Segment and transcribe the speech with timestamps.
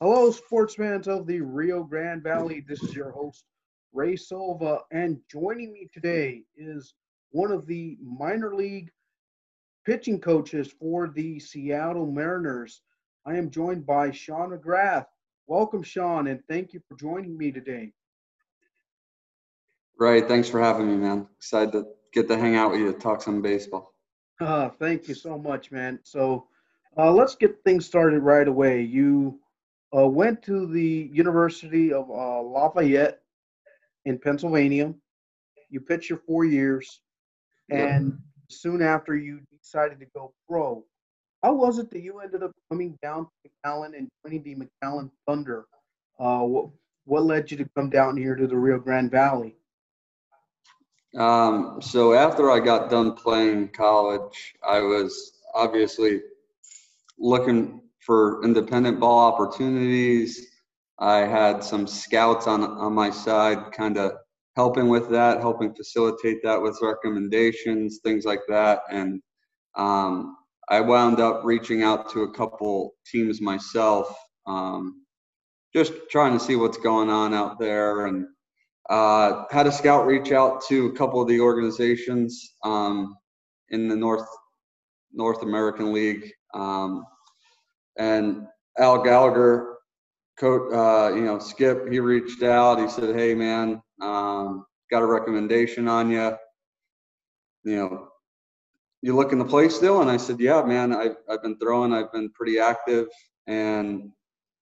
[0.00, 2.64] Hello, sports fans of the Rio Grande Valley.
[2.68, 3.44] This is your host,
[3.92, 6.94] Ray Silva, and joining me today is
[7.32, 8.92] one of the minor league
[9.84, 12.80] pitching coaches for the Seattle Mariners.
[13.26, 15.06] I am joined by Sean McGrath.
[15.48, 17.92] Welcome, Sean, and thank you for joining me today.
[19.98, 21.26] Ray, Thanks for having me, man.
[21.38, 23.92] Excited to get to hang out with you, talk some baseball.
[24.40, 25.98] Uh, thank you so much, man.
[26.04, 26.46] So
[26.96, 28.82] uh, let's get things started right away.
[28.82, 29.40] You
[29.96, 33.20] uh, went to the University of uh, Lafayette
[34.04, 34.94] in Pennsylvania.
[35.70, 37.00] You pitched your four years,
[37.70, 38.18] and yep.
[38.48, 40.84] soon after you decided to go pro.
[41.42, 45.10] How was it that you ended up coming down to McAllen and joining the McAllen
[45.26, 45.66] Thunder?
[46.18, 46.70] Uh, what,
[47.04, 49.54] what led you to come down here to the Rio Grande Valley?
[51.16, 56.20] Um, so after I got done playing college, I was obviously
[57.18, 60.46] looking for independent ball opportunities.
[60.98, 64.12] I had some scouts on on my side, kind of
[64.56, 68.80] helping with that, helping facilitate that with recommendations, things like that.
[68.90, 69.20] And
[69.76, 70.36] um,
[70.70, 74.12] I wound up reaching out to a couple teams myself,
[74.46, 75.04] um,
[75.74, 78.06] just trying to see what's going on out there.
[78.06, 78.26] And
[78.88, 83.14] uh, had a scout reach out to a couple of the organizations um,
[83.68, 84.26] in the North
[85.12, 86.32] North American League.
[86.54, 87.04] Um,
[87.98, 88.46] and
[88.78, 89.76] Al Gallagher,
[90.38, 92.78] coach, uh, you know, Skip, he reached out.
[92.80, 96.36] He said, "Hey, man, um, got a recommendation on you.
[97.64, 98.08] You know,
[99.02, 100.94] you looking to play still?" And I said, "Yeah, man.
[100.94, 101.92] I've I've been throwing.
[101.92, 103.08] I've been pretty active,
[103.46, 104.10] and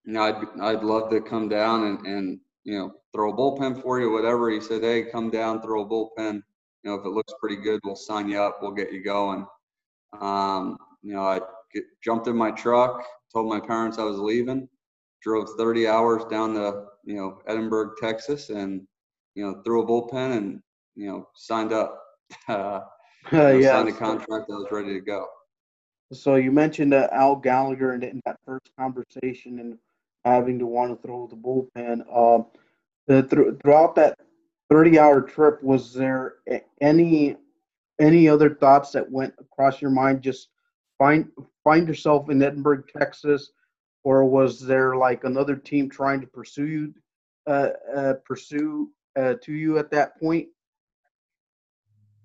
[0.05, 3.83] you know, I'd I'd love to come down and and you know throw a bullpen
[3.83, 6.43] for you, whatever." He said, "Hey, come down, throw a bullpen.
[6.83, 8.59] You know, if it looks pretty good, we'll sign you up.
[8.63, 9.47] We'll get you going."
[10.21, 11.41] Um, you know, I
[11.73, 14.69] get, jumped in my truck, told my parents I was leaving,
[15.23, 18.87] drove 30 hours down to you know Edinburg, Texas, and
[19.35, 20.63] you know threw a bullpen and
[20.95, 22.03] you know signed up.
[22.49, 22.81] Uh,
[23.33, 24.51] uh, yeah, signed a contract.
[24.51, 25.27] I was ready to go.
[26.13, 29.79] So you mentioned uh, Al Gallagher in, in, that first conversation and
[30.25, 32.05] having to want to throw the bullpen.
[32.13, 32.45] Uh,
[33.07, 34.19] the, th- throughout that
[34.73, 36.37] 30-hour trip, was there
[36.81, 37.37] any
[37.99, 40.23] any other thoughts that went across your mind?
[40.23, 40.49] Just
[40.99, 41.31] find
[41.65, 43.51] find yourself in Edinburg, Texas,
[44.05, 46.95] or was there like another team trying to pursue you,
[47.47, 50.49] uh, uh, pursue uh, to you at that point?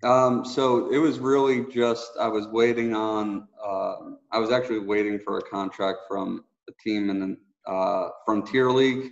[0.03, 3.47] Um, so it was really just I was waiting on.
[3.63, 3.95] Uh,
[4.31, 9.11] I was actually waiting for a contract from a team in the uh, Frontier League,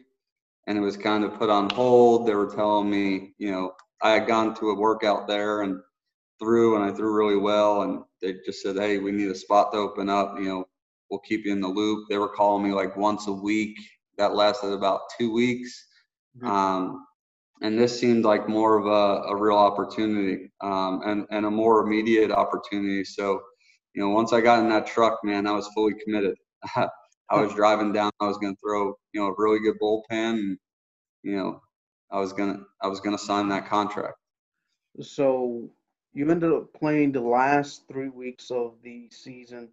[0.67, 2.27] and it was kind of put on hold.
[2.27, 5.79] They were telling me, you know, I had gone to a workout there and
[6.39, 9.71] threw, and I threw really well, and they just said, "Hey, we need a spot
[9.71, 10.35] to open up.
[10.37, 10.65] You know,
[11.09, 13.77] we'll keep you in the loop." They were calling me like once a week.
[14.17, 15.87] That lasted about two weeks,
[16.37, 16.47] mm-hmm.
[16.47, 17.05] um,
[17.61, 21.85] and this seemed like more of a, a real opportunity um, and and a more
[21.85, 23.03] immediate opportunity.
[23.03, 23.41] So,
[23.93, 26.35] you know, once I got in that truck, man, I was fully committed.
[27.31, 28.11] I was driving down.
[28.19, 30.01] I was going to throw, you know, a really good bullpen.
[30.11, 30.57] And,
[31.21, 31.61] you know,
[32.11, 34.15] I was gonna I was gonna sign that contract.
[35.01, 35.69] So
[36.13, 39.69] you ended up playing the last three weeks of the season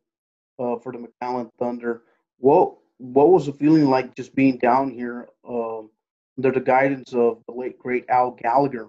[0.59, 2.03] uh, for the McAllen Thunder.
[2.39, 5.91] What what was the feeling like just being down here um,
[6.39, 8.89] under the guidance of the late great Al Gallagher?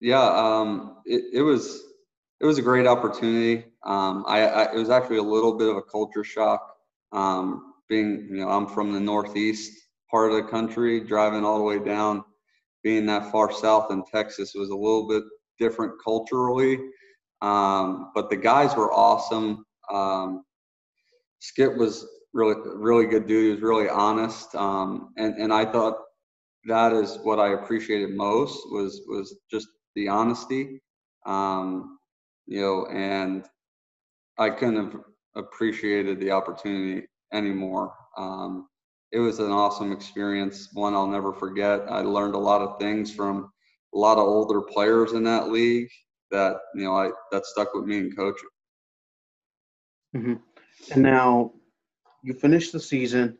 [0.00, 1.82] Yeah, um, it, it was
[2.40, 3.64] it was a great opportunity.
[3.84, 6.76] Um, I, I, it was actually a little bit of a culture shock.
[7.12, 9.72] Um, being you know I'm from the northeast
[10.10, 12.24] part of the country, driving all the way down
[12.82, 15.24] being that far south in Texas was a little bit
[15.58, 16.78] different culturally.
[17.42, 19.64] Um, but the guys were awesome.
[19.92, 20.44] Um,
[21.40, 23.44] Skip was really, really good dude.
[23.44, 24.54] He was really honest.
[24.54, 25.98] Um, and, and I thought
[26.64, 30.80] that is what I appreciated most was, was just the honesty.
[31.26, 31.98] Um,
[32.46, 33.44] you know, and
[34.38, 35.00] I couldn't have
[35.36, 37.92] appreciated the opportunity anymore.
[38.16, 38.68] Um,
[39.12, 41.82] it was an awesome experience, one I'll never forget.
[41.88, 43.50] I learned a lot of things from
[43.94, 45.88] a lot of older players in that league
[46.30, 48.48] that you know I that stuck with me in coaching.
[50.14, 50.34] Mm-hmm.
[50.92, 51.52] And now
[52.22, 53.38] you finished the season,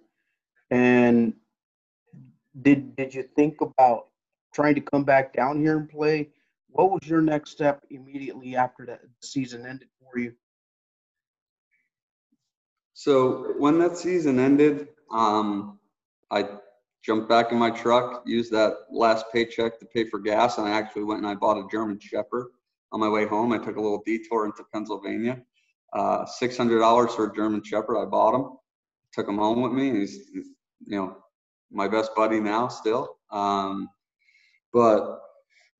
[0.70, 1.34] and
[2.62, 4.06] did did you think about
[4.54, 6.30] trying to come back down here and play?
[6.70, 10.32] What was your next step immediately after that season ended for you?
[12.94, 15.78] So when that season ended, um,
[16.30, 16.48] I
[17.02, 20.72] jumped back in my truck, used that last paycheck to pay for gas, and I
[20.72, 22.48] actually went and I bought a German Shepherd.
[22.90, 25.42] On my way home, I took a little detour into Pennsylvania.
[25.92, 27.98] Uh, $600 for a German Shepherd.
[27.98, 28.56] I bought him.
[29.12, 30.00] took him home with me.
[30.00, 31.16] He's, you know,
[31.70, 33.16] my best buddy now still.
[33.30, 33.88] Um,
[34.72, 35.20] but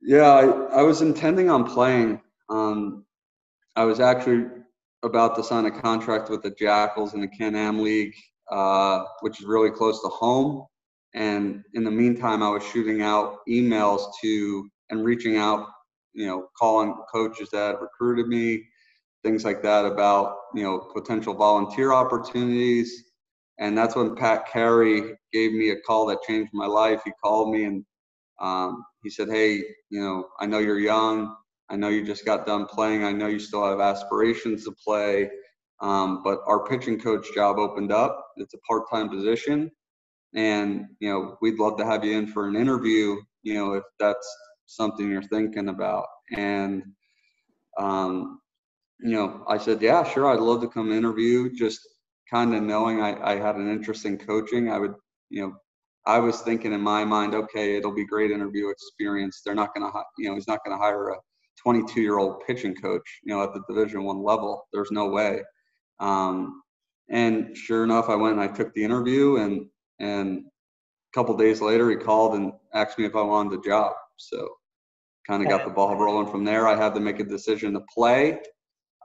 [0.03, 0.45] yeah, I,
[0.79, 2.21] I was intending on playing.
[2.51, 3.05] Um,
[3.77, 4.47] I was actually
[5.03, 8.15] about to sign a contract with the Jackals in the Can-Am League,
[8.51, 10.67] uh, which is really close to home.
[11.15, 15.67] And in the meantime, I was shooting out emails to and reaching out,
[16.13, 18.65] you know, calling coaches that recruited me,
[19.25, 23.05] things like that about, you know, potential volunteer opportunities.
[23.59, 25.03] And that's when Pat Carey
[25.33, 27.03] gave me a call that changed my life.
[27.05, 27.85] He called me and
[28.41, 29.57] um, he said, Hey,
[29.91, 31.35] you know, I know you're young.
[31.71, 33.05] I know you just got done playing.
[33.05, 35.29] I know you still have aspirations to play.
[35.81, 38.27] Um, but our pitching coach job opened up.
[38.37, 39.71] It's a part time position.
[40.35, 43.85] And you know we'd love to have you in for an interview you know if
[43.99, 44.29] that's
[44.67, 46.07] something you're thinking about.
[46.37, 46.83] And
[47.79, 48.41] um,
[49.01, 51.55] you know i said yeah sure i'd love to come interview.
[51.55, 51.81] Just
[52.31, 54.95] kind of knowing I, I had an interest in coaching i would
[55.31, 55.55] you know
[56.07, 59.41] i was thinking in my mind okay it'll be great interview experience.
[59.45, 61.17] They're not going to you know he's not going to hire a
[61.63, 64.67] 22 year old pitching coach you know at the division one level.
[64.73, 65.43] There's no way
[66.01, 66.63] um,
[67.11, 69.67] and sure enough i went and i took the interview and
[70.01, 70.45] and
[71.13, 73.93] a couple days later, he called and asked me if I wanted the job.
[74.17, 74.49] So
[75.27, 76.67] kind of got the ball rolling from there.
[76.67, 78.39] I had to make a decision to play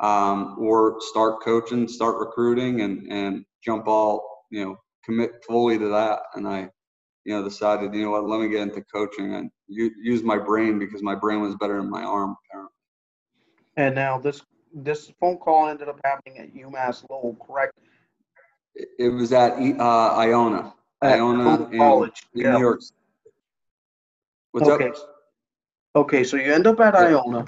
[0.02, 5.88] um, or start coaching, start recruiting, and and jump all you know commit fully to
[5.90, 6.20] that.
[6.36, 6.70] And I
[7.26, 10.80] you know decided you know what let me get into coaching and use my brain
[10.80, 12.74] because my brain was better than my arm apparently.
[13.78, 14.42] And now this
[14.74, 17.78] this phone call ended up happening at UMass Lowell, correct?
[18.76, 20.74] It was at uh, Iona.
[21.02, 22.24] Iona in, College.
[22.34, 22.54] in yeah.
[22.54, 22.82] New York.
[24.52, 24.90] What's okay.
[24.90, 24.96] up?
[25.96, 27.04] Okay, so you end up at Yep.
[27.04, 27.46] Iona.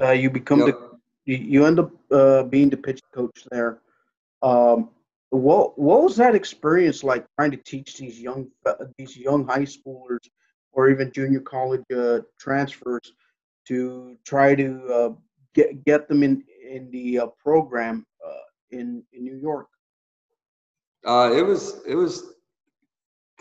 [0.00, 0.66] Uh, you become Yep.
[0.66, 0.88] the
[1.24, 3.80] you, end up uh, being the pitch coach there.
[4.42, 4.90] Um,
[5.30, 9.66] what what was that experience like trying to teach these young uh, these young high
[9.66, 10.24] schoolers
[10.72, 13.12] or even junior college uh, transfers
[13.66, 15.10] to try to uh,
[15.58, 19.68] get get them in in the uh, program uh, in in New York?
[21.06, 22.34] Uh, it was it was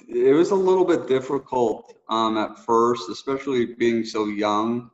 [0.07, 4.89] it was a little bit difficult um, at first, especially being so young.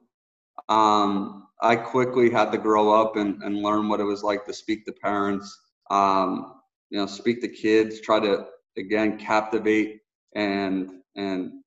[0.69, 4.53] Um, I quickly had to grow up and, and learn what it was like to
[4.53, 5.47] speak to parents,
[5.89, 8.45] um, you know, speak to kids, try to
[8.77, 10.01] again captivate
[10.35, 11.62] and and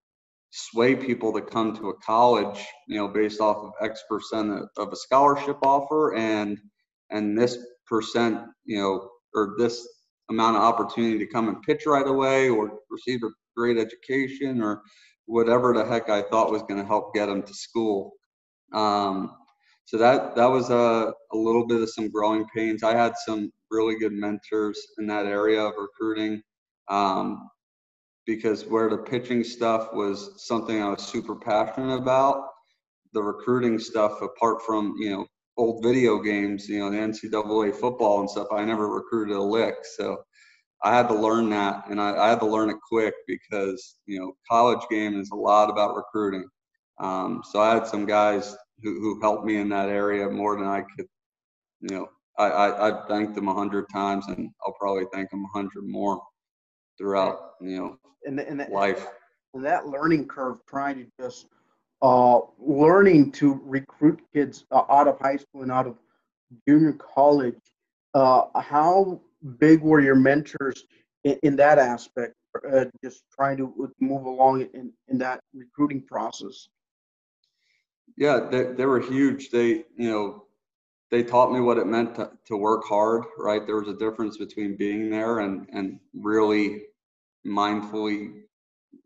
[0.51, 4.93] sway people to come to a college, you know, based off of X percent of
[4.93, 6.59] a scholarship offer and
[7.11, 9.87] and this percent, you know, or this
[10.31, 14.83] amount of opportunity to come and pitch right away or receive a great education or
[15.27, 18.13] whatever the heck I thought was going to help get them to school.
[18.73, 19.37] Um,
[19.85, 22.83] so that that was a, a little bit of some growing pains.
[22.83, 26.43] I had some really good mentors in that area of recruiting
[26.89, 27.49] um,
[28.27, 32.49] because where the pitching stuff was something I was super passionate about,
[33.13, 35.27] the recruiting stuff, apart from you know
[35.57, 39.77] old video games, you know, the NCAA football and stuff, I never recruited a lick.
[39.97, 40.19] So
[40.83, 44.19] I had to learn that and I, I had to learn it quick because, you
[44.19, 46.47] know, college game is a lot about recruiting.
[47.01, 50.67] Um, so I had some guys who, who helped me in that area more than
[50.67, 51.07] I could,
[51.81, 52.09] you know,
[52.39, 55.85] I, I, I thanked them a hundred times and I'll probably thank them a hundred
[55.87, 56.21] more
[56.99, 59.07] throughout, you know, And and that, life.
[59.55, 61.47] and that learning curve, trying to just
[62.03, 65.97] uh, learning to recruit kids uh, out of high school and out of
[66.69, 67.57] junior college.
[68.15, 69.21] Uh, how
[69.59, 70.85] big were your mentors
[71.25, 72.35] in, in that aspect?
[72.73, 76.69] Uh, just trying to move along in, in that recruiting process.
[78.17, 79.51] Yeah, they, they were huge.
[79.51, 80.46] They, you know,
[81.11, 83.65] they taught me what it meant to, to work hard, right?
[83.65, 86.83] There was a difference between being there and, and really
[87.47, 88.43] mindfully,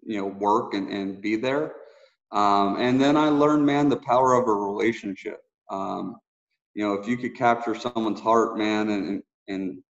[0.02, 1.74] you know, work and, and be there.
[2.32, 5.40] Um, and then I learned, man, the power of a relationship.
[5.70, 6.16] Um,
[6.74, 9.82] you know, if you could capture someone's heart, man, and, and,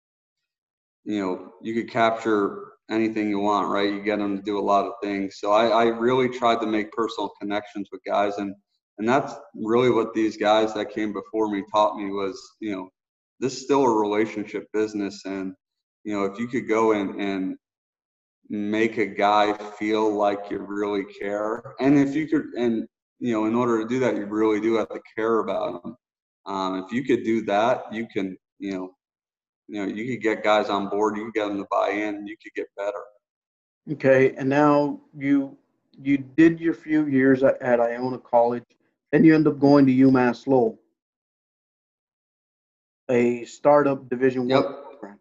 [1.04, 3.94] you know, you could capture anything you want, right?
[3.94, 5.38] You get them to do a lot of things.
[5.40, 8.38] So I, I really tried to make personal connections with guys.
[8.38, 8.56] And,
[9.00, 12.90] and that's really what these guys that came before me taught me was, you know,
[13.40, 15.24] this is still a relationship business.
[15.26, 15.54] And,
[16.04, 17.58] you know, if you could go in and
[18.50, 21.76] make a guy feel like you really care.
[21.80, 22.88] And if you could, and
[23.20, 25.96] you know, in order to do that, you really do have to care about them.
[26.46, 28.92] Um, if you could do that, you can, you know,
[29.68, 31.16] you know, you could get guys on board.
[31.16, 32.26] You could get them to buy in.
[32.26, 33.04] You could get better.
[33.92, 35.58] Okay, and now you
[36.02, 38.64] you did your few years at Iona College,
[39.12, 40.80] then you end up going to UMass Lowell,
[43.10, 44.64] a startup Division Yep.
[44.64, 45.20] One program.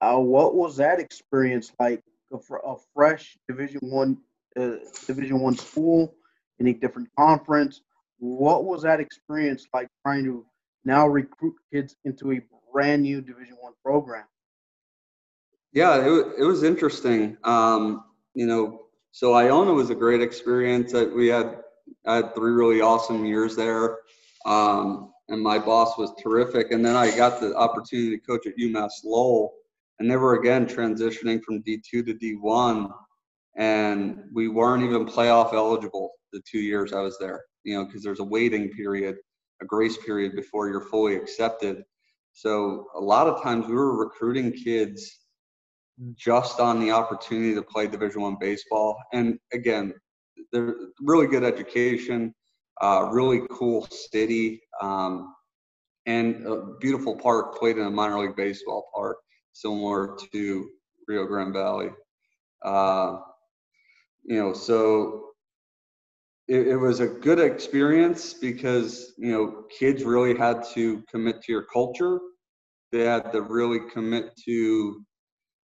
[0.00, 2.02] Uh, what was that experience like?
[2.32, 4.18] A, a fresh Division One,
[4.58, 4.76] uh,
[5.06, 6.14] Division One school
[6.58, 7.80] in a different conference.
[8.18, 10.44] What was that experience like trying to
[10.84, 12.40] now recruit kids into a
[12.72, 14.24] brand new Division One program?
[15.72, 17.36] Yeah, it, it was interesting.
[17.44, 20.92] Um, you know, so Iona was a great experience.
[20.92, 21.60] That we had
[22.06, 23.98] I had three really awesome years there,
[24.46, 26.72] um, and my boss was terrific.
[26.72, 29.54] And then I got the opportunity to coach at UMass Lowell,
[29.98, 32.90] and they were again transitioning from D2 to D1,
[33.56, 37.42] and we weren't even playoff eligible the two years I was there.
[37.64, 39.16] You know, because there's a waiting period,
[39.60, 41.82] a grace period before you're fully accepted.
[42.32, 45.18] So a lot of times we were recruiting kids
[46.14, 48.96] just on the opportunity to play Division One baseball.
[49.12, 49.94] And again,
[50.52, 52.34] they're really good education,
[52.80, 55.34] uh, really cool city, um,
[56.06, 57.58] and a beautiful park.
[57.58, 59.18] Played in a minor league baseball park,
[59.52, 60.70] similar to
[61.06, 61.90] Rio Grande Valley.
[62.62, 63.18] Uh,
[64.24, 65.30] you know, so
[66.48, 71.52] it, it, was a good experience because you know kids really had to commit to
[71.52, 72.18] your culture.
[72.90, 75.04] They had to really commit to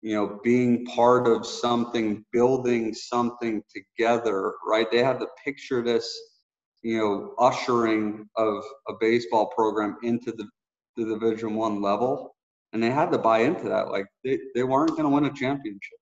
[0.02, 4.90] you know, being part of something, building something together, right?
[4.90, 6.16] They had to picture this,
[6.82, 10.46] you know, ushering of a baseball program into the,
[10.96, 12.36] the Division One level,
[12.72, 13.90] and they had to buy into that.
[13.90, 15.98] Like they, they weren't going to win a championship,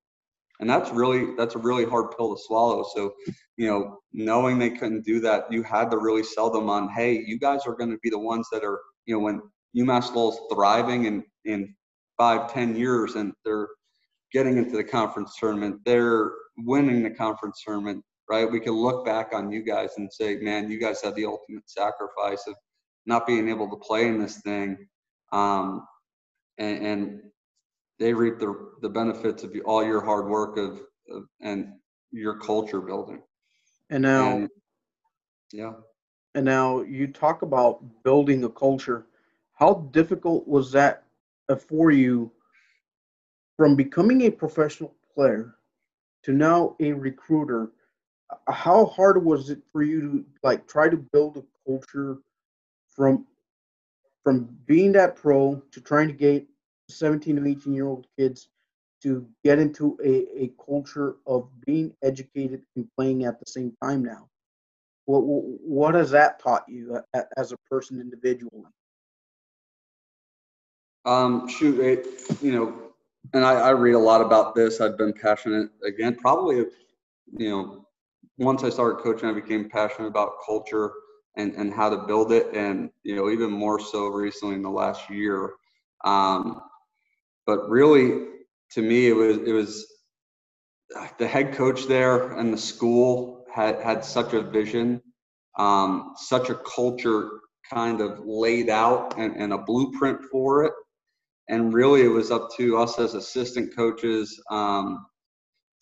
[0.60, 2.84] and that's really that's a really hard pill to swallow.
[2.94, 3.14] So,
[3.56, 7.24] you know, knowing they couldn't do that, you had to really sell them on, hey,
[7.26, 9.40] you guys are going to be the ones that are, you know, when
[9.74, 11.74] UMass Lowell's thriving in in
[12.18, 13.68] five, ten years, and they're
[14.32, 18.50] getting into the conference tournament, they're winning the conference tournament, right?
[18.50, 21.68] We can look back on you guys and say, man, you guys had the ultimate
[21.68, 22.54] sacrifice of
[23.06, 24.76] not being able to play in this thing.
[25.32, 25.86] Um,
[26.58, 27.20] and, and,
[27.98, 31.68] they reap the, the benefits of all your hard work of, of and
[32.12, 33.22] your culture building.
[33.90, 34.48] And now, and,
[35.52, 35.72] yeah.
[36.34, 39.06] And now you talk about building a culture.
[39.54, 41.04] How difficult was that
[41.68, 42.30] for you
[43.56, 45.54] from becoming a professional player
[46.22, 47.70] to now a recruiter
[48.48, 52.18] how hard was it for you to like try to build a culture
[52.90, 53.26] from
[54.24, 56.44] from being that pro to trying to get
[56.88, 58.48] 17 and 18 year old kids
[59.02, 64.04] to get into a, a culture of being educated and playing at the same time
[64.04, 64.28] now?
[65.04, 67.00] What what has that taught you
[67.36, 68.64] as a person individually?
[71.04, 72.85] Um shoot it, you know
[73.32, 74.80] and I, I read a lot about this.
[74.80, 77.86] I've been passionate again, probably, you know,
[78.38, 80.92] once I started coaching, I became passionate about culture
[81.36, 82.54] and, and how to build it.
[82.54, 85.54] And, you know, even more so recently in the last year.
[86.04, 86.60] Um,
[87.46, 88.26] but really,
[88.72, 89.86] to me, it was, it was
[91.18, 95.00] the head coach there and the school had, had such a vision,
[95.58, 97.30] um, such a culture
[97.70, 100.72] kind of laid out and, and a blueprint for it
[101.48, 105.06] and really it was up to us as assistant coaches um,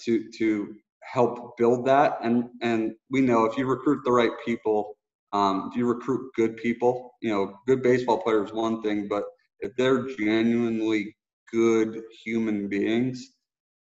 [0.02, 2.18] to to help build that.
[2.22, 4.96] And and we know if you recruit the right people
[5.34, 9.24] um, if you recruit good people you know good baseball players one thing but
[9.60, 11.14] if they're genuinely
[11.52, 13.32] good human beings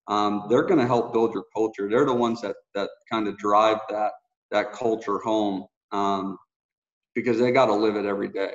[0.07, 1.87] um, they're going to help build your culture.
[1.89, 4.13] They're the ones that that kind of drive that
[4.49, 6.37] that culture home um,
[7.13, 8.53] because they got to live it every day.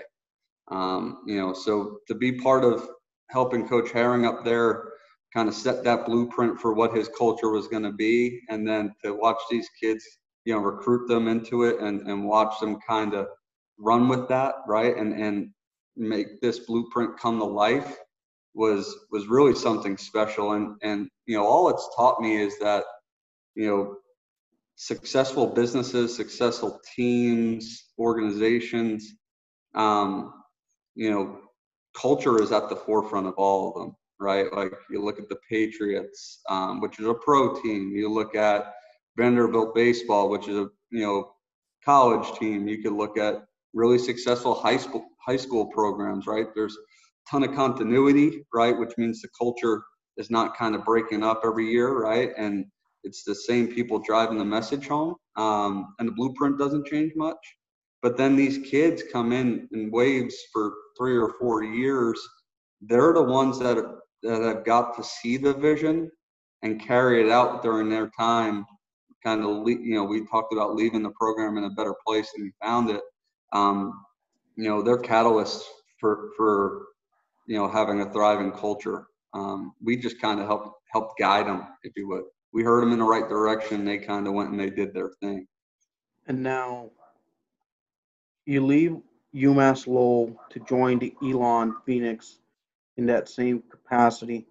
[0.68, 2.88] Um, you know so to be part of
[3.28, 4.92] helping Coach Harring up there
[5.35, 8.95] kind of set that blueprint for what his culture was going to be, and then
[9.04, 10.04] to watch these kids,
[10.45, 13.26] you know, recruit them into it and and watch them kind of
[13.78, 15.50] run with that, right, and and
[15.97, 17.97] make this blueprint come to life
[18.54, 20.52] was was really something special.
[20.52, 22.85] And and you know all it's taught me is that
[23.54, 23.97] you know
[24.76, 29.14] successful businesses successful teams organizations
[29.75, 30.33] um,
[30.95, 31.40] you know
[32.00, 34.53] culture is at the forefront of all of them, right?
[34.53, 37.93] Like you look at the Patriots, um, which is a pro team.
[37.95, 38.75] You look at
[39.17, 41.33] Vanderbilt baseball, which is a you know
[41.85, 42.69] college team.
[42.69, 46.47] You could look at really successful high school high school programs, right?
[46.55, 48.76] There's a ton of continuity, right?
[48.76, 49.83] Which means the culture
[50.17, 52.31] is not kind of breaking up every year, right?
[52.37, 52.67] And
[53.05, 57.37] it's the same people driving the message home, um, and the blueprint doesn't change much.
[58.03, 62.21] But then these kids come in in waves for three or four years.
[62.81, 63.76] They're the ones that
[64.23, 66.11] that have got to see the vision
[66.62, 68.65] and carry it out during their time.
[69.25, 72.45] Kind of, you know, we talked about leaving the program in a better place than
[72.45, 73.00] we found it.
[73.53, 73.93] Um,
[74.57, 75.62] you know, they're catalysts
[75.99, 76.87] for for
[77.47, 79.07] you know having a thriving culture.
[79.35, 82.25] Um, we just kind of helped helped guide them, if you would.
[82.53, 83.85] We heard them in the right direction.
[83.85, 85.47] They kind of went and they did their thing.
[86.26, 86.91] And now
[88.47, 88.97] you leave
[89.35, 92.38] UMass Lowell to join the Elon Phoenix
[92.97, 94.47] in that same capacity.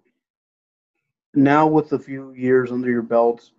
[1.34, 3.52] Now, with a few years under your belts,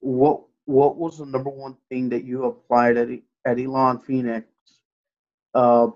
[0.00, 3.08] what what was the number one thing that you applied at
[3.44, 4.46] at Elon Phoenix?
[5.54, 5.88] Uh,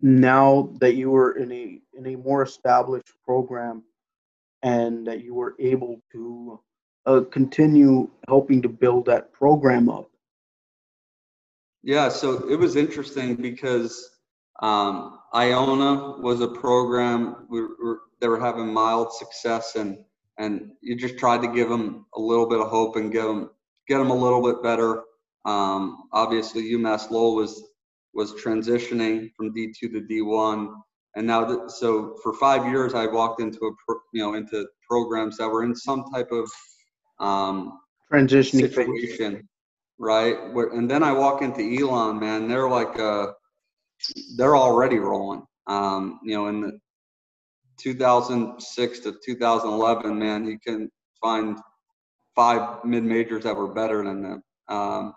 [0.00, 3.82] now that you were in a in a more established program,
[4.62, 6.60] and that you were able to
[7.06, 10.11] uh, continue helping to build that program up.
[11.82, 14.08] Yeah, so it was interesting because
[14.60, 19.98] um, Iona was a program we were, they were having mild success, and
[20.38, 23.50] and you just tried to give them a little bit of hope and get them
[23.88, 25.02] get them a little bit better.
[25.44, 27.62] Um, obviously, UMass Lowell was
[28.14, 30.72] was transitioning from D2 to D1,
[31.16, 34.68] and now that, so for five years I walked into a pro, you know into
[34.88, 36.48] programs that were in some type of
[37.18, 37.80] um,
[38.12, 39.34] transitioning situation.
[39.36, 39.42] Phase
[40.02, 40.36] right?
[40.72, 43.28] And then I walk into Elon, man, they're like, uh,
[44.36, 45.44] they're already rolling.
[45.68, 46.78] Um, you know, in the
[47.80, 50.90] 2006 to 2011, man, you can
[51.20, 51.56] find
[52.34, 54.42] five mid majors that were better than them.
[54.68, 55.14] Um,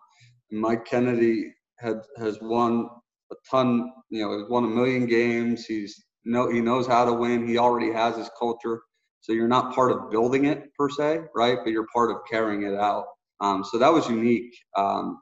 [0.52, 2.88] Mike Kennedy had has won
[3.32, 3.92] a ton.
[4.12, 5.66] You know, he's won a million games.
[5.66, 7.48] He's no, he knows how to win.
[7.48, 8.82] He already has his culture.
[9.22, 11.58] So you're not part of building it per se, right?
[11.64, 13.06] But you're part of carrying it out.
[13.42, 15.20] Um, so that was unique um,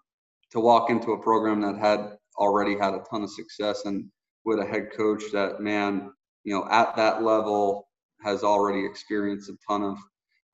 [0.52, 4.06] to walk into a program that had already had a ton of success and
[4.46, 6.12] with a head coach that man,
[6.44, 7.88] you know, at that level
[8.24, 9.98] has already experienced a ton of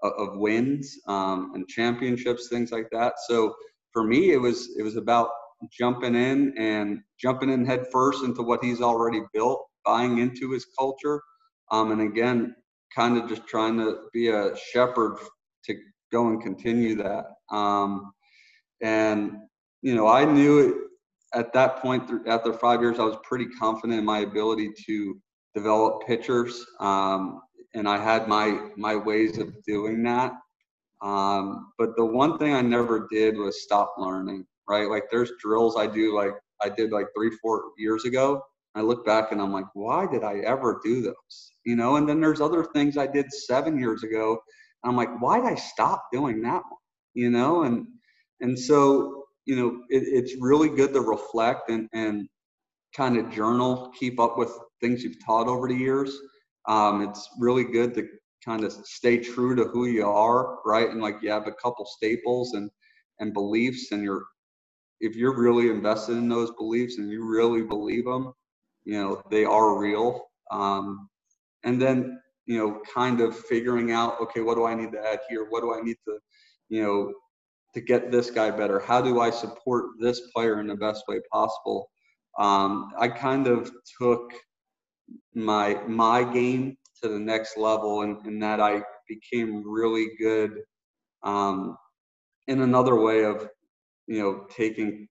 [0.02, 3.14] of wins um, and championships, things like that.
[3.28, 3.54] So
[3.92, 5.30] for me, it was it was about
[5.78, 10.66] jumping in and jumping in head first into what he's already built, buying into his
[10.78, 11.22] culture,
[11.72, 12.56] um, and again,
[12.96, 15.18] kind of just trying to be a shepherd
[15.66, 15.76] to
[16.12, 17.26] go and continue that.
[17.52, 18.12] Um,
[18.82, 19.34] and
[19.82, 20.90] you know, I knew
[21.34, 25.20] at that point after five years, I was pretty confident in my ability to
[25.56, 27.42] develop pitchers, um,
[27.74, 30.34] and I had my my ways of doing that.
[31.02, 34.46] Um, but the one thing I never did was stop learning.
[34.68, 38.42] Right, like there's drills I do like I did like three, four years ago.
[38.76, 41.52] I look back and I'm like, why did I ever do those?
[41.66, 44.40] You know, and then there's other things I did seven years ago
[44.84, 46.79] I'm like, why did I stop doing that one?
[47.20, 47.86] You know, and
[48.40, 52.30] and so you know, it, it's really good to reflect and and
[52.96, 56.18] kind of journal, keep up with things you've taught over the years.
[56.70, 58.08] Um, it's really good to
[58.46, 60.90] kind of stay true to who you are, right?
[60.90, 62.72] And like you have a couple staples and
[63.20, 64.26] and beliefs, and you're
[65.02, 68.32] if you're really invested in those beliefs and you really believe them,
[68.86, 70.30] you know they are real.
[70.52, 71.10] Um,
[71.66, 75.20] and then you know, kind of figuring out, okay, what do I need to add
[75.30, 75.46] here?
[75.52, 76.18] What do I need to,
[76.70, 77.14] you know,
[77.74, 78.80] to get this guy better?
[78.80, 81.90] How do I support this player in the best way possible?
[82.38, 84.32] Um, I kind of took
[85.34, 90.62] my my game to the next level, and in, in that I became really good
[91.24, 91.78] um,
[92.48, 93.48] in another way of,
[94.08, 95.08] you know, taking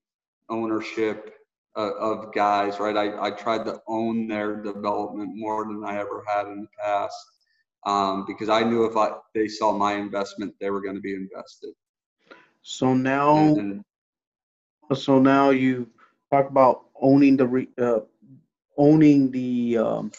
[0.48, 1.34] ownership
[1.76, 2.96] uh, of guys, right?
[2.96, 7.14] I, I tried to own their development more than I ever had in the past
[7.86, 11.14] um, because I knew if I, they saw my investment, they were going to be
[11.14, 11.74] invested.
[12.62, 13.84] So now, and,
[14.94, 15.88] so now you
[16.30, 18.00] talk about owning the re, uh,
[18.76, 20.12] owning the um,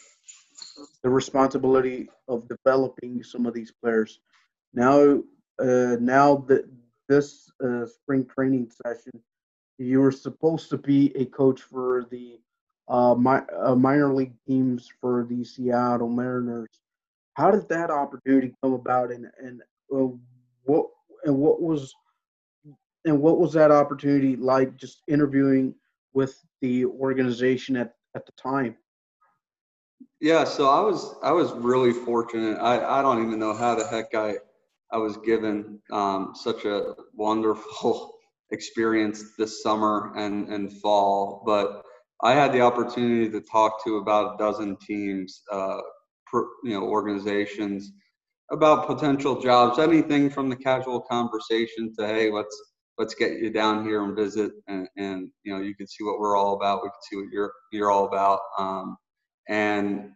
[1.03, 4.19] the responsibility of developing some of these players.
[4.73, 5.21] Now,
[5.59, 6.65] uh, now that
[7.07, 9.11] this uh, spring training session,
[9.77, 12.39] you were supposed to be a coach for the
[12.87, 16.78] uh, my, uh, minor league teams for the Seattle Mariners.
[17.39, 19.61] How did that opportunity come about, and and
[19.95, 20.13] uh,
[20.65, 20.87] what
[21.23, 21.93] and what was
[23.05, 24.75] and what was that opportunity like?
[24.75, 25.73] Just interviewing
[26.13, 28.75] with the organization at at the time.
[30.19, 32.57] Yeah, so I was I was really fortunate.
[32.57, 34.35] I, I don't even know how the heck I
[34.91, 38.17] I was given um, such a wonderful
[38.51, 41.43] experience this summer and, and fall.
[41.45, 41.83] But
[42.21, 45.79] I had the opportunity to talk to about a dozen teams, uh,
[46.33, 47.91] you know, organizations
[48.51, 52.55] about potential jobs, anything from the casual conversation to, hey, let's
[52.97, 56.19] let's get you down here and visit and, and you know you can see what
[56.19, 58.97] we're all about we can see what you're you're all about um,
[59.47, 60.09] and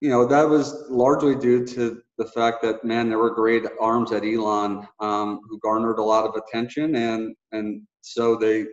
[0.00, 4.12] you know that was largely due to the fact that man, there were great arms
[4.12, 8.66] at Elon um, who garnered a lot of attention, and and so they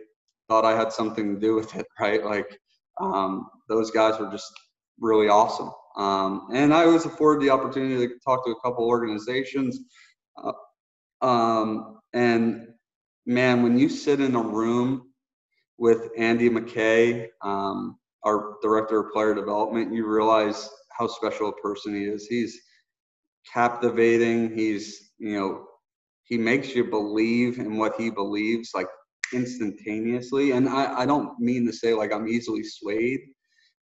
[0.48, 2.24] thought I had something to do with it, right?
[2.24, 2.58] Like
[3.00, 4.52] um, those guys were just
[5.00, 9.80] really awesome, Um, and I was afforded the opportunity to talk to a couple organizations.
[10.42, 10.52] Uh,
[11.24, 12.68] um, and
[13.26, 15.10] man, when you sit in a room
[15.78, 21.94] with Andy McKay, um, our director of player development, you realize how special a person
[21.94, 22.26] he is.
[22.26, 22.60] He's
[23.52, 24.54] captivating.
[24.54, 25.66] He's, you know,
[26.24, 28.86] he makes you believe in what he believes like
[29.32, 30.52] instantaneously.
[30.52, 33.20] And I, I don't mean to say like I'm easily swayed,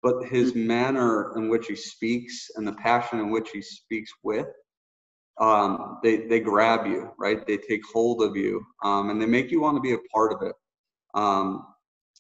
[0.04, 0.68] but his mm-hmm.
[0.68, 4.48] manner in which he speaks and the passion in which he speaks with,
[5.40, 7.46] um, they, they grab you, right?
[7.46, 10.34] They take hold of you um, and they make you want to be a part
[10.34, 10.56] of it.
[11.14, 11.66] Um,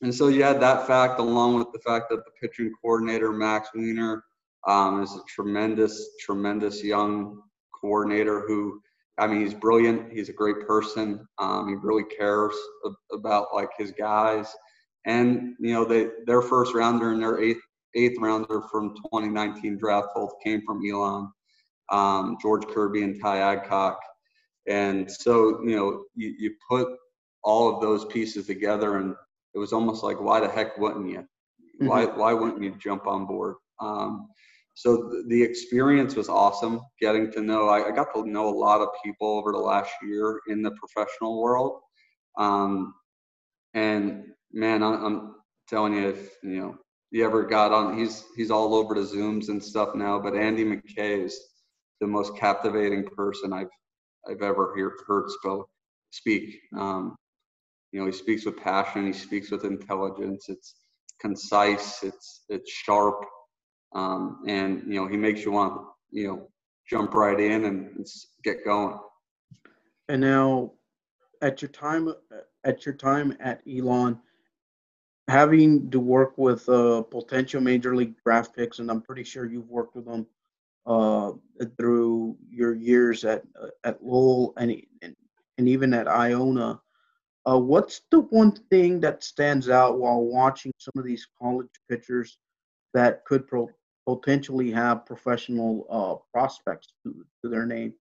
[0.01, 3.69] and so you had that fact along with the fact that the pitching coordinator, Max
[3.75, 4.23] Weiner,
[4.67, 7.41] um, is a tremendous, tremendous young
[7.79, 8.81] coordinator who,
[9.17, 10.11] I mean, he's brilliant.
[10.11, 11.27] He's a great person.
[11.37, 12.55] Um, he really cares
[13.11, 14.51] about like his guys.
[15.05, 17.61] And you know, they their first rounder and their eighth
[17.95, 21.31] eighth rounder from 2019 draft both came from Elon,
[21.91, 23.99] um, George Kirby and Ty Adcock.
[24.67, 26.87] And so, you know, you, you put
[27.43, 29.15] all of those pieces together and
[29.53, 31.19] it was almost like, why the heck wouldn't you?
[31.19, 31.87] Mm-hmm.
[31.87, 33.55] Why, why wouldn't you jump on board?
[33.79, 34.27] Um,
[34.75, 38.81] so the experience was awesome getting to know I, I, got to know a lot
[38.81, 41.81] of people over the last year in the professional world
[42.37, 42.93] um,
[43.73, 45.35] and man I, i'm
[45.67, 46.75] telling you if you know
[47.11, 50.63] you ever got on he's he's all over the zooms and stuff now but andy
[50.63, 51.39] mckay is
[51.99, 53.67] the most captivating person i've
[54.29, 55.69] i've ever hear, heard spoke
[56.11, 57.15] speak um,
[57.91, 60.75] you know he speaks with passion he speaks with intelligence it's
[61.19, 63.23] concise it's it's sharp
[63.93, 66.47] um, and you know he makes you want you know
[66.91, 68.05] jump right in and
[68.43, 68.97] get going.
[70.09, 70.73] And now,
[71.41, 72.13] at your time
[72.63, 74.19] at your time at Elon,
[75.31, 79.69] having to work with uh, potential major league draft picks, and I'm pretty sure you've
[79.69, 80.27] worked with them
[80.85, 81.31] uh,
[81.77, 85.15] through your years at uh, at Lowell and, and
[85.57, 86.81] and even at Iona.
[87.45, 92.37] Uh, what's the one thing that stands out while watching some of these college pitchers
[92.93, 93.69] that could pro-
[94.05, 97.93] potentially have professional uh, prospects to, to, their name,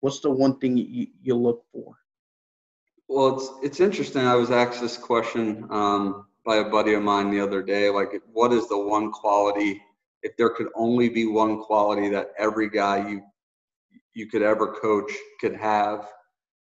[0.00, 1.96] what's the one thing you, you look for?
[3.08, 4.22] Well, it's it's interesting.
[4.22, 7.88] I was asked this question um, by a buddy of mine the other day.
[7.90, 9.80] Like, what is the one quality?
[10.22, 13.22] If there could only be one quality that every guy you
[14.14, 16.06] you could ever coach could have,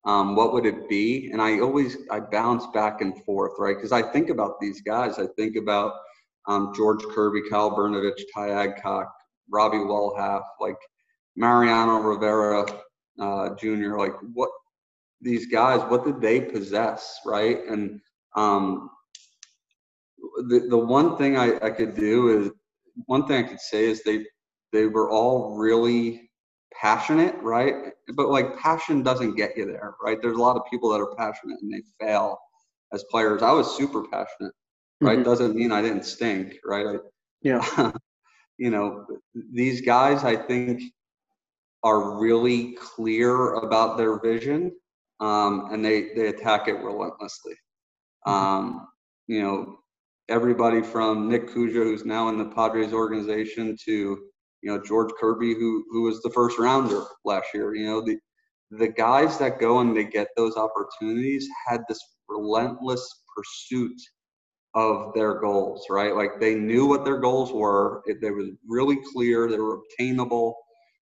[0.04, 1.30] um, what would it be?
[1.32, 3.76] And I always I bounce back and forth, right?
[3.76, 5.18] Because I think about these guys.
[5.18, 5.94] I think about
[6.46, 9.12] um, George Kirby, Kyle Brnovich Ty Adcock,
[9.50, 10.76] Robbie Welhaf, like
[11.36, 12.66] Mariano Rivera
[13.20, 13.96] uh, Jr.
[13.96, 14.50] Like what
[15.20, 17.58] these guys, what did they possess, right?
[17.66, 18.00] And
[18.36, 18.90] um,
[20.48, 22.50] the the one thing I, I could do is
[23.06, 24.24] one thing I could say is they
[24.72, 26.30] they were all really
[26.80, 27.74] passionate, right?
[28.14, 30.20] But like passion doesn't get you there, right?
[30.20, 32.38] There's a lot of people that are passionate and they fail
[32.92, 33.42] as players.
[33.42, 34.52] I was super passionate
[35.00, 35.18] right?
[35.18, 35.28] Mm-hmm.
[35.28, 36.86] Doesn't mean I didn't stink, right?
[36.86, 36.94] I,
[37.42, 37.92] yeah.
[38.58, 39.06] you know,
[39.52, 40.82] these guys, I think,
[41.84, 44.72] are really clear about their vision,
[45.20, 47.54] um, and they they attack it relentlessly.
[48.26, 48.32] Mm-hmm.
[48.32, 48.88] Um,
[49.26, 49.78] you know,
[50.28, 55.54] everybody from Nick Kuzia, who's now in the Padres organization, to you know George Kirby,
[55.54, 57.74] who who was the first rounder last year.
[57.74, 58.18] You know, the
[58.70, 63.96] the guys that go and they get those opportunities had this relentless pursuit
[64.74, 66.14] of their goals, right?
[66.14, 68.02] Like they knew what their goals were.
[68.06, 69.48] It, they was really clear.
[69.48, 70.56] They were obtainable,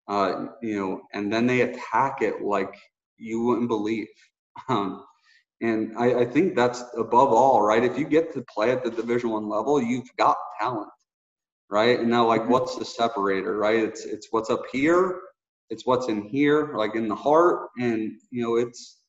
[0.07, 2.73] uh, you know, and then they attack it like
[3.17, 4.07] you wouldn't believe.
[4.69, 5.03] Um,
[5.61, 7.83] and I, I, think that's above all, right?
[7.83, 10.89] If you get to play at the Division One level, you've got talent,
[11.69, 11.99] right?
[11.99, 12.51] And now, like, mm-hmm.
[12.51, 13.79] what's the separator, right?
[13.79, 15.19] It's it's what's up here,
[15.69, 18.99] it's what's in here, like in the heart, and you know, it's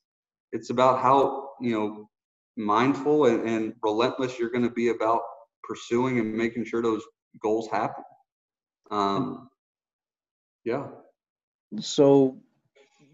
[0.52, 2.08] it's about how you know
[2.56, 5.20] mindful and, and relentless you're going to be about
[5.62, 7.02] pursuing and making sure those
[7.42, 8.04] goals happen.
[8.90, 9.48] Um,
[10.64, 10.86] yeah.
[11.78, 12.38] So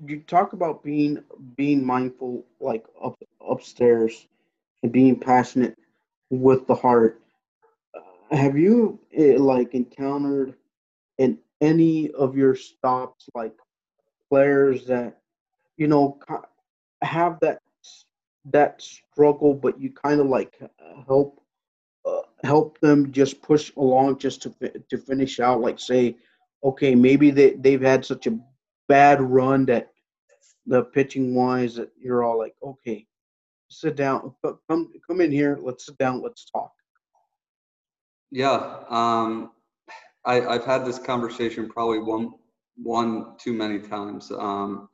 [0.09, 1.19] you talk about being
[1.57, 3.17] being mindful, like up
[3.49, 4.27] upstairs,
[4.83, 5.77] and being passionate
[6.31, 7.21] with the heart.
[7.95, 10.55] Uh, have you uh, like encountered
[11.19, 13.55] in any of your stops like
[14.31, 15.19] players that
[15.77, 16.19] you know
[17.03, 17.59] have that
[18.47, 20.61] that struggle, but you kind of like
[21.07, 21.41] help
[22.07, 24.51] uh, help them just push along just to
[24.91, 25.61] to finish out.
[25.61, 26.17] Like say,
[26.65, 28.39] okay, maybe they they've had such a
[28.89, 29.94] bad run that
[30.67, 33.07] the pitching wise that you're all like, okay,
[33.69, 34.35] sit down,
[34.69, 36.73] come come in here, let's sit down, let's talk.
[38.31, 39.53] Yeah, um,
[40.25, 42.33] I, I've had this conversation probably one
[42.77, 44.31] one too many times.
[44.31, 44.89] Um,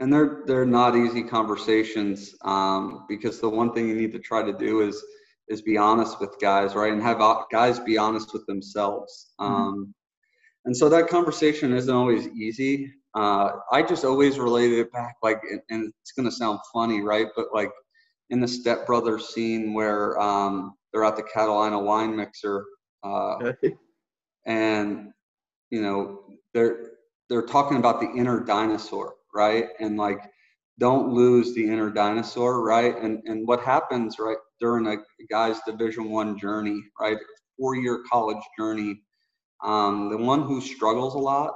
[0.00, 4.42] and they're they're not easy conversations um, because the one thing you need to try
[4.42, 5.02] to do is
[5.48, 9.32] is be honest with guys, right, and have guys be honest with themselves.
[9.40, 9.52] Mm-hmm.
[9.52, 9.94] Um,
[10.64, 12.92] and so that conversation isn't always easy.
[13.16, 17.28] Uh, I just always related it back, like, and it's gonna sound funny, right?
[17.34, 17.70] But like
[18.28, 22.66] in the Step Brothers scene where um, they're at the Catalina wine mixer,
[23.02, 23.52] uh,
[24.46, 25.12] and
[25.70, 26.90] you know they're
[27.30, 29.68] they're talking about the inner dinosaur, right?
[29.80, 30.20] And like,
[30.78, 32.98] don't lose the inner dinosaur, right?
[32.98, 34.96] And and what happens, right, during a
[35.30, 37.16] guy's Division One journey, right,
[37.58, 39.00] four-year college journey,
[39.64, 41.54] um, the one who struggles a lot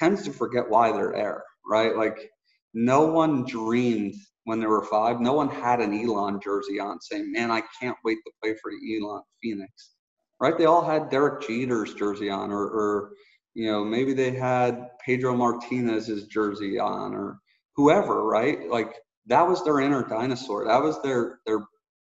[0.00, 1.96] tends to forget why they're there, right?
[1.96, 2.30] Like,
[2.74, 7.30] no one dreamed when they were five, no one had an Elon jersey on saying,
[7.30, 9.90] man, I can't wait to play for Elon Phoenix,
[10.40, 10.56] right?
[10.56, 13.10] They all had Derek Jeter's jersey on, or, or
[13.54, 17.38] you know, maybe they had Pedro Martinez's jersey on, or
[17.76, 18.68] whoever, right?
[18.70, 18.94] Like
[19.26, 20.64] that was their inner dinosaur.
[20.66, 21.60] That was their their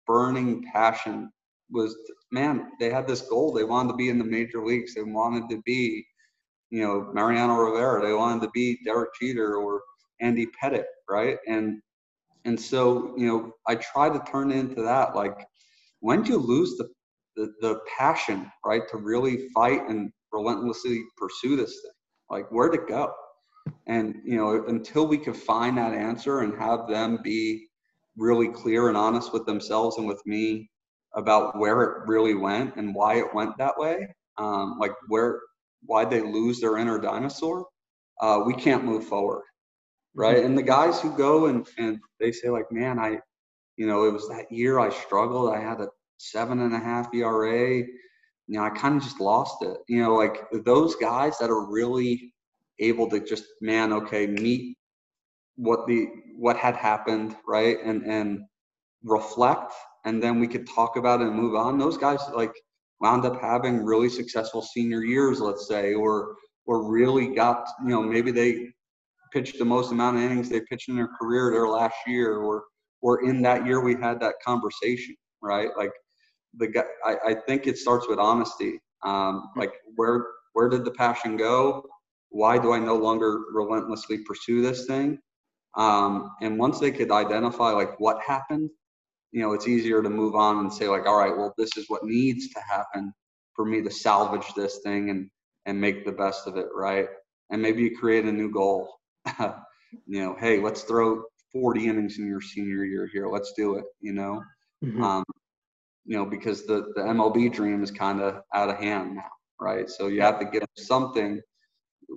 [0.07, 1.31] burning passion.
[1.71, 1.95] Was
[2.31, 3.53] man, they had this goal.
[3.53, 4.93] They wanted to be in the major leagues.
[4.93, 6.05] They wanted to be,
[6.75, 8.05] you know, Mariano Rivera.
[8.05, 9.81] They wanted to be Derek Jeter or
[10.19, 11.37] Andy Pettitte, right?
[11.47, 11.81] And
[12.43, 15.15] and so, you know, I try to turn into that.
[15.15, 15.47] Like,
[16.01, 16.89] when do you lose the,
[17.37, 21.91] the, the passion, right, to really fight and relentlessly pursue this thing?
[22.29, 23.11] Like, where'd it go?
[23.87, 27.65] And, you know, until we can find that answer and have them be
[28.17, 30.69] really clear and honest with themselves and with me
[31.15, 34.07] about where it really went and why it went that way,
[34.37, 35.39] um, like where,
[35.85, 37.67] why they lose their inner dinosaur,
[38.21, 39.43] uh, we can't move forward
[40.15, 40.43] right?
[40.43, 43.19] And the guys who go and, and they say like, man, I,
[43.77, 45.53] you know, it was that year I struggled.
[45.53, 47.77] I had a seven and a half ERA.
[48.47, 49.77] You know, I kind of just lost it.
[49.87, 52.33] You know, like those guys that are really
[52.79, 54.77] able to just, man, okay, meet
[55.57, 57.77] what the what had happened, right?
[57.83, 58.41] And and
[59.03, 59.73] reflect,
[60.05, 61.77] and then we could talk about it and move on.
[61.77, 62.53] Those guys like
[63.01, 66.35] wound up having really successful senior years, let's say, or
[66.67, 68.69] or really got, you know, maybe they
[69.31, 72.63] pitched the most amount of innings they pitched in their career their last year, or
[73.01, 75.69] or in that year we had that conversation, right?
[75.77, 75.91] Like
[76.57, 78.79] the guy, I, I think it starts with honesty.
[79.03, 81.85] Um, like where where did the passion go?
[82.29, 85.19] Why do I no longer relentlessly pursue this thing?
[85.75, 88.69] Um, and once they could identify like what happened,
[89.35, 91.89] you know, it's easier to move on and say like, all right, well, this is
[91.89, 93.13] what needs to happen
[93.53, 95.29] for me to salvage this thing and
[95.65, 97.07] and make the best of it, right?
[97.49, 98.95] And maybe you create a new goal.
[100.07, 103.27] you know, hey, let's throw 40 innings in your senior year here.
[103.27, 103.83] Let's do it.
[103.99, 104.41] You know,
[104.81, 105.03] mm-hmm.
[105.03, 105.25] um,
[106.05, 109.89] you know, because the the MLB dream is kind of out of hand now, right?
[109.89, 111.41] So you have to give something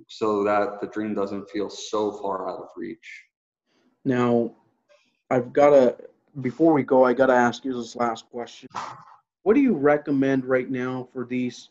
[0.07, 3.25] so that the dream doesn't feel so far out of reach.
[4.05, 4.55] Now,
[5.29, 5.97] I've got to
[6.41, 8.69] before we go, I got to ask you this last question.
[9.43, 11.69] What do you recommend right now for these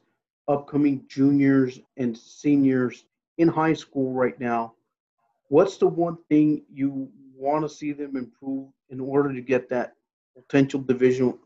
[0.48, 3.04] upcoming juniors and seniors
[3.37, 4.74] in high school right now
[5.48, 9.94] what's the one thing you want to see them improve in order to get that
[10.37, 11.38] potential division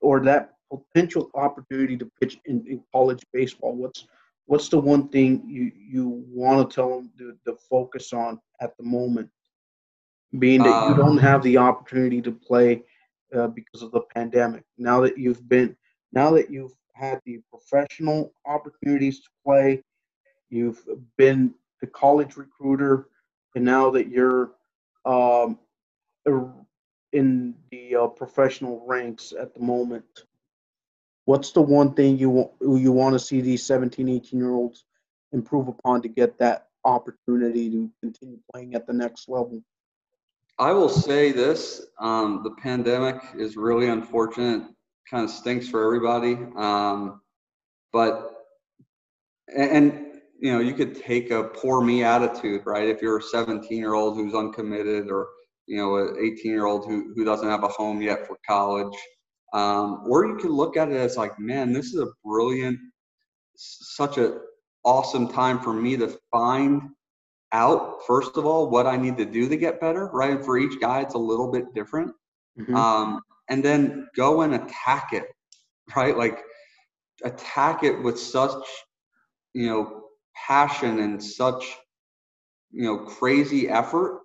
[0.00, 3.74] or that potential opportunity to pitch in, in college baseball?
[3.74, 4.06] What's
[4.46, 8.76] what's the one thing you you want to tell them to, to focus on at
[8.76, 9.28] the moment?
[10.38, 12.82] Being that um, you don't have the opportunity to play
[13.34, 14.64] uh, because of the pandemic.
[14.76, 15.76] Now that you've been,
[16.12, 19.82] now that you've had the professional opportunities to play,
[20.50, 20.82] you've
[21.16, 23.08] been the college recruiter
[23.56, 24.52] and now that you're
[25.06, 25.58] um,
[27.12, 30.04] in the uh, professional ranks at the moment,
[31.24, 34.84] what's the one thing you want, you want to see these 17, 18 year olds
[35.32, 39.62] improve upon to get that opportunity to continue playing at the next level?
[40.58, 44.62] I will say this: um, the pandemic is really unfortunate.
[45.10, 47.20] Kind of stinks for everybody, um,
[47.92, 48.32] but
[49.56, 50.06] and
[50.38, 52.88] you know, you could take a poor me attitude, right?
[52.88, 55.28] If you're a 17 year old who's uncommitted or,
[55.66, 58.96] you know, an 18 year old who, who doesn't have a home yet for college.
[59.52, 62.78] Um, or you could look at it as like, man, this is a brilliant,
[63.56, 64.38] such a
[64.84, 66.82] awesome time for me to find
[67.56, 70.32] out, first of all, what I need to do to get better, right?
[70.32, 72.12] And for each guy, it's a little bit different.
[72.58, 72.74] Mm-hmm.
[72.74, 75.24] Um, and then go and attack it,
[75.96, 76.16] right?
[76.16, 76.40] Like
[77.24, 78.64] attack it with such,
[79.54, 80.02] you know,
[80.34, 81.64] passion and such
[82.70, 84.20] you know crazy effort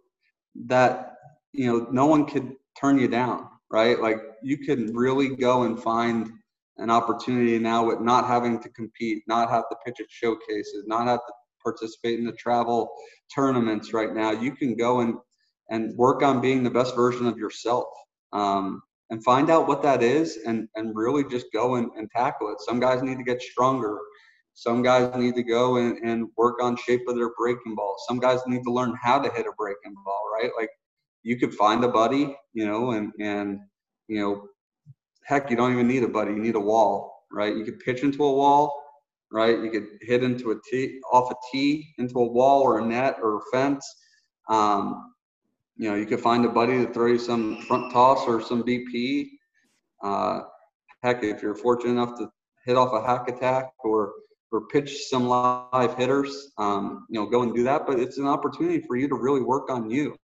[0.66, 1.14] that
[1.54, 5.82] you know no one could turn you down right like you can really go and
[5.82, 6.30] find
[6.82, 11.06] an opportunity now with not having to compete, not have to pitch at showcases, not
[11.06, 11.34] have to
[11.64, 12.92] participate in the travel
[13.34, 14.32] tournaments right now.
[14.32, 15.16] You can go and
[15.70, 17.86] and work on being the best version of yourself.
[18.34, 22.50] Um, and find out what that is and, and really just go and, and tackle
[22.52, 22.62] it.
[22.62, 24.00] Some guys need to get stronger.
[24.54, 27.96] Some guys need to go and, and work on shape of their breaking ball.
[28.08, 30.52] Some guys need to learn how to hit a breaking ball, right?
[30.58, 30.70] Like
[31.24, 33.60] you could find a buddy, you know, and, and,
[34.08, 34.48] you know,
[35.26, 36.32] heck, you don't even need a buddy.
[36.32, 37.56] You need a wall, right?
[37.56, 38.81] You could pitch into a wall,
[39.32, 39.60] right?
[39.60, 43.18] You could hit into a tee, off a tee into a wall or a net
[43.22, 43.86] or a fence.
[44.50, 45.14] Um,
[45.78, 48.64] you know, you could find a buddy to throw you some front toss or some
[48.64, 49.30] BP.
[50.04, 50.42] Uh,
[51.04, 52.30] heck, if you're fortunate enough to
[52.66, 54.14] hit off a hack attack or
[54.52, 57.88] or pitch some live hitters, um, you know, go and do that.
[57.88, 60.16] But it's an opportunity for you to really work on you.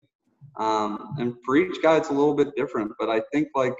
[0.56, 2.92] Um, and for each guy, it's a little bit different.
[2.98, 3.76] But I think like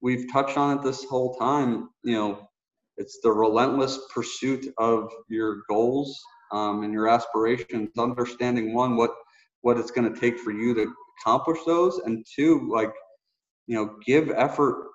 [0.00, 2.48] we've touched on it this whole time, you know,
[2.96, 6.20] it's the relentless pursuit of your goals
[6.52, 7.90] um, and your aspirations.
[7.98, 9.12] Understanding one what
[9.62, 12.92] what it's going to take for you to accomplish those and two like
[13.66, 14.88] you know give effort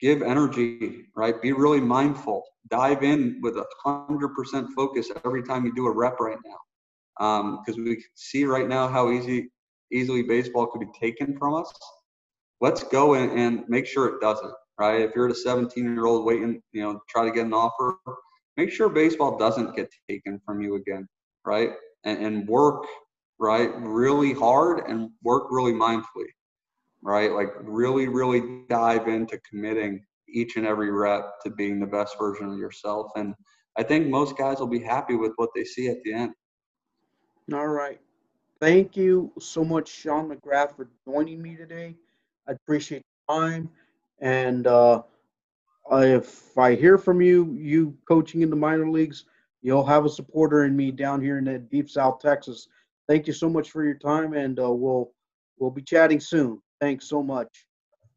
[0.00, 1.40] give energy right?
[1.40, 2.42] Be really mindful.
[2.68, 7.56] Dive in with a hundred percent focus every time you do a rep right now
[7.60, 9.50] because um, we see right now how easy
[9.92, 11.72] easily baseball could be taken from us.
[12.60, 16.24] Let's go in and make sure it doesn't right if you're a 17 year old
[16.24, 17.96] waiting you know try to get an offer
[18.56, 21.06] make sure baseball doesn't get taken from you again
[21.44, 21.70] right
[22.04, 22.84] and, and work
[23.38, 23.70] right?
[23.76, 26.30] Really hard and work really mindfully,
[27.02, 27.32] right?
[27.32, 32.50] Like really, really dive into committing each and every rep to being the best version
[32.50, 33.10] of yourself.
[33.16, 33.34] And
[33.76, 36.32] I think most guys will be happy with what they see at the end.
[37.52, 38.00] All right.
[38.60, 41.96] Thank you so much, Sean McGrath, for joining me today.
[42.48, 43.70] I appreciate the time.
[44.20, 45.02] And uh,
[45.92, 49.24] if I hear from you, you coaching in the minor leagues,
[49.62, 52.68] you'll have a supporter in me down here in the deep South Texas
[53.08, 55.12] thank you so much for your time, and uh, we'll
[55.58, 56.60] we'll be chatting soon.
[56.80, 57.66] Thanks so much.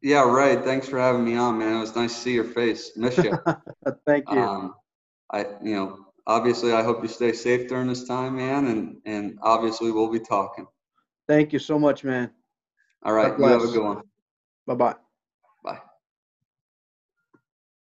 [0.02, 0.62] Yeah, right.
[0.62, 1.76] Thanks for having me on, man.
[1.76, 2.92] It was nice to see your face.
[2.96, 3.36] Miss you.
[4.06, 4.38] thank you.
[4.38, 4.74] Um,
[5.32, 9.38] I, you know, obviously, I hope you stay safe during this time, man, and and
[9.42, 10.66] obviously, we'll be talking.
[11.26, 12.30] Thank you so much, man.
[13.04, 13.38] All right.
[13.38, 14.02] You have a good one.
[14.66, 14.94] Bye bye.